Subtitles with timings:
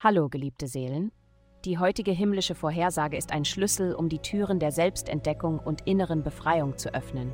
[0.00, 1.12] Hallo, geliebte Seelen.
[1.64, 6.76] Die heutige himmlische Vorhersage ist ein Schlüssel, um die Türen der Selbstentdeckung und inneren Befreiung
[6.76, 7.32] zu öffnen.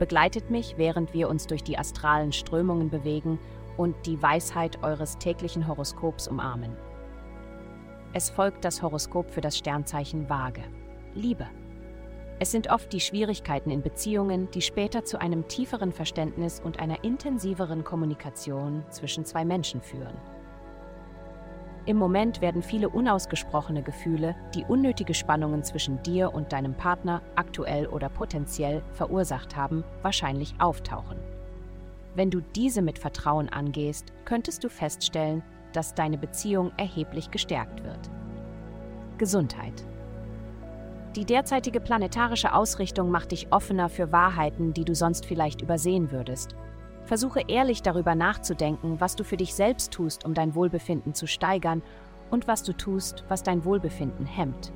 [0.00, 3.38] Begleitet mich, während wir uns durch die astralen Strömungen bewegen
[3.76, 6.76] und die Weisheit eures täglichen Horoskops umarmen.
[8.12, 10.64] Es folgt das Horoskop für das Sternzeichen Waage.
[11.14, 11.46] Liebe.
[12.42, 17.04] Es sind oft die Schwierigkeiten in Beziehungen, die später zu einem tieferen Verständnis und einer
[17.04, 20.16] intensiveren Kommunikation zwischen zwei Menschen führen.
[21.84, 27.86] Im Moment werden viele unausgesprochene Gefühle, die unnötige Spannungen zwischen dir und deinem Partner aktuell
[27.86, 31.18] oder potenziell verursacht haben, wahrscheinlich auftauchen.
[32.14, 35.42] Wenn du diese mit Vertrauen angehst, könntest du feststellen,
[35.74, 38.10] dass deine Beziehung erheblich gestärkt wird.
[39.18, 39.84] Gesundheit.
[41.16, 46.54] Die derzeitige planetarische Ausrichtung macht dich offener für Wahrheiten, die du sonst vielleicht übersehen würdest
[47.10, 51.82] Versuche ehrlich darüber nachzudenken, was du für dich selbst tust, um dein Wohlbefinden zu steigern
[52.30, 54.72] und was du tust, was dein Wohlbefinden hemmt.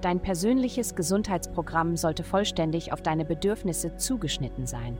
[0.00, 4.98] Dein persönliches Gesundheitsprogramm sollte vollständig auf deine Bedürfnisse zugeschnitten sein.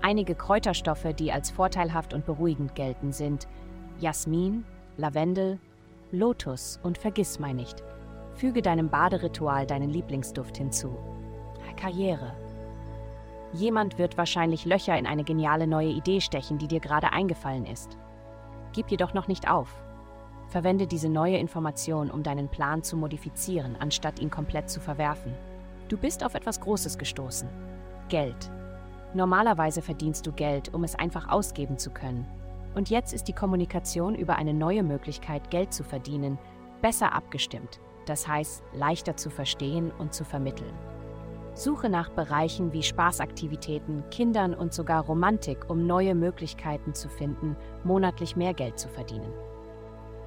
[0.00, 3.46] Einige Kräuterstoffe, die als vorteilhaft und beruhigend gelten, sind
[4.00, 4.64] Jasmin,
[4.96, 5.58] Lavendel,
[6.10, 7.82] Lotus und Vergissmeinnicht.
[8.36, 10.96] Füge deinem Baderitual deinen Lieblingsduft hinzu.
[11.76, 12.34] Karriere.
[13.52, 17.96] Jemand wird wahrscheinlich Löcher in eine geniale neue Idee stechen, die dir gerade eingefallen ist.
[18.72, 19.68] Gib jedoch noch nicht auf.
[20.48, 25.34] Verwende diese neue Information, um deinen Plan zu modifizieren, anstatt ihn komplett zu verwerfen.
[25.88, 27.48] Du bist auf etwas Großes gestoßen.
[28.08, 28.50] Geld.
[29.14, 32.26] Normalerweise verdienst du Geld, um es einfach ausgeben zu können.
[32.74, 36.38] Und jetzt ist die Kommunikation über eine neue Möglichkeit, Geld zu verdienen,
[36.82, 37.80] besser abgestimmt.
[38.06, 40.74] Das heißt, leichter zu verstehen und zu vermitteln.
[41.54, 48.36] Suche nach Bereichen wie Spaßaktivitäten, Kindern und sogar Romantik, um neue Möglichkeiten zu finden, monatlich
[48.36, 49.32] mehr Geld zu verdienen.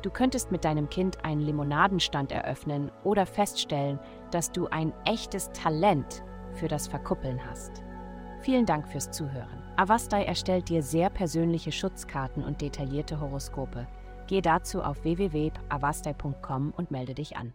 [0.01, 3.99] Du könntest mit deinem Kind einen Limonadenstand eröffnen oder feststellen,
[4.31, 6.23] dass du ein echtes Talent
[6.53, 7.83] für das Verkuppeln hast.
[8.41, 9.61] Vielen Dank fürs Zuhören.
[9.75, 13.87] Avastai erstellt dir sehr persönliche Schutzkarten und detaillierte Horoskope.
[14.27, 17.53] Geh dazu auf www.avastai.com und melde dich an.